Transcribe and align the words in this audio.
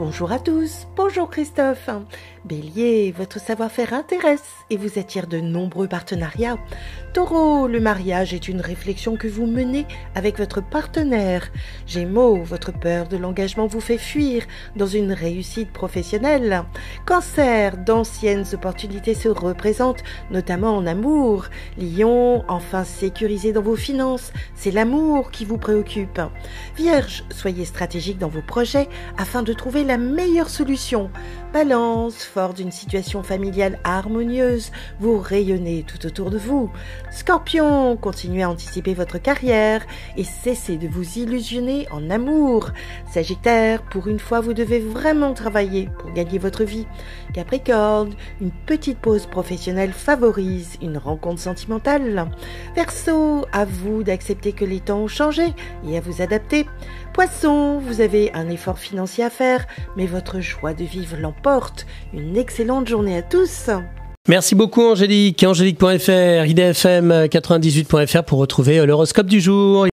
Bonjour 0.00 0.32
à 0.32 0.38
tous, 0.38 0.86
bonjour 0.96 1.28
Christophe. 1.28 1.90
Bélier, 2.46 3.12
votre 3.14 3.38
savoir-faire 3.38 3.92
intéresse 3.92 4.54
et 4.70 4.78
vous 4.78 4.98
attire 4.98 5.26
de 5.26 5.40
nombreux 5.40 5.88
partenariats. 5.88 6.56
Taureau, 7.12 7.68
le 7.68 7.80
mariage 7.80 8.32
est 8.32 8.48
une 8.48 8.62
réflexion 8.62 9.16
que 9.16 9.28
vous 9.28 9.44
menez 9.44 9.84
avec 10.14 10.38
votre 10.38 10.62
partenaire. 10.62 11.50
Gémeaux, 11.86 12.42
votre 12.42 12.72
peur 12.72 13.08
de 13.08 13.18
l'engagement 13.18 13.66
vous 13.66 13.82
fait 13.82 13.98
fuir 13.98 14.44
dans 14.74 14.86
une 14.86 15.12
réussite 15.12 15.70
professionnelle. 15.70 16.64
Cancer, 17.04 17.76
d'anciennes 17.76 18.46
opportunités 18.54 19.12
se 19.12 19.28
représentent, 19.28 20.02
notamment 20.30 20.74
en 20.74 20.86
amour. 20.86 21.44
Lion, 21.76 22.42
enfin 22.48 22.84
sécurisé 22.84 23.52
dans 23.52 23.60
vos 23.60 23.76
finances, 23.76 24.32
c'est 24.54 24.70
l'amour 24.70 25.30
qui 25.30 25.44
vous 25.44 25.58
préoccupe. 25.58 26.22
Vierge, 26.74 27.24
soyez 27.30 27.66
stratégique 27.66 28.18
dans 28.18 28.28
vos 28.28 28.40
projets 28.40 28.88
afin 29.18 29.42
de 29.42 29.52
trouver 29.52 29.84
la 29.90 29.98
meilleure 29.98 30.50
solution. 30.50 31.10
Balance, 31.52 32.22
fort 32.22 32.54
d'une 32.54 32.70
situation 32.70 33.24
familiale 33.24 33.80
harmonieuse, 33.82 34.70
vous 35.00 35.18
rayonnez 35.18 35.84
tout 35.84 36.06
autour 36.06 36.30
de 36.30 36.38
vous. 36.38 36.70
Scorpion, 37.10 37.96
continuez 37.96 38.44
à 38.44 38.50
anticiper 38.50 38.94
votre 38.94 39.18
carrière 39.18 39.84
et 40.16 40.22
cessez 40.22 40.76
de 40.76 40.86
vous 40.86 41.18
illusionner 41.18 41.88
en 41.90 42.08
amour. 42.08 42.70
Sagittaire, 43.12 43.82
pour 43.82 44.06
une 44.06 44.20
fois, 44.20 44.38
vous 44.38 44.54
devez 44.54 44.78
vraiment 44.78 45.34
travailler 45.34 45.88
pour 45.98 46.12
gagner 46.12 46.38
votre 46.38 46.62
vie. 46.62 46.86
Capricorne, 47.34 48.14
une 48.40 48.52
petite 48.52 48.98
pause 48.98 49.26
professionnelle 49.26 49.92
favorise 49.92 50.76
une 50.80 50.98
rencontre 50.98 51.40
sentimentale. 51.40 52.30
Verseau, 52.76 53.44
à 53.50 53.64
vous 53.64 54.04
d'accepter 54.04 54.52
que 54.52 54.64
les 54.64 54.78
temps 54.78 55.00
ont 55.00 55.08
changé 55.08 55.52
et 55.84 55.98
à 55.98 56.00
vous 56.00 56.22
adapter. 56.22 56.66
Poisson, 57.20 57.80
vous 57.80 58.00
avez 58.00 58.32
un 58.32 58.48
effort 58.48 58.78
financier 58.78 59.22
à 59.22 59.28
faire, 59.28 59.66
mais 59.94 60.06
votre 60.06 60.40
joie 60.40 60.72
de 60.72 60.84
vivre 60.84 61.18
l'emporte. 61.18 61.84
Une 62.14 62.38
excellente 62.38 62.88
journée 62.88 63.18
à 63.18 63.20
tous. 63.20 63.68
Merci 64.26 64.54
beaucoup 64.54 64.82
Angélique. 64.82 65.44
Angélique.fr, 65.44 66.46
idfm98.fr 66.46 68.22
pour 68.22 68.38
retrouver 68.38 68.86
l'horoscope 68.86 69.26
du 69.26 69.38
jour. 69.38 69.86